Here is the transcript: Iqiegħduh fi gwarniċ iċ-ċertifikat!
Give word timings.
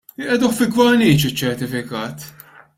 Iqiegħduh 0.19 0.55
fi 0.59 0.67
gwarniċ 0.77 1.13
iċ-ċertifikat! 1.27 2.29